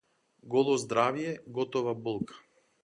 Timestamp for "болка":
2.09-2.43